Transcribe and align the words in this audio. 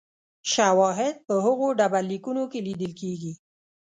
شواهد 0.53 1.15
په 1.27 1.33
هغو 1.45 1.67
ډبرلیکونو 1.79 2.43
کې 2.51 2.59
لیدل 2.67 2.91
کېږي 3.01 3.33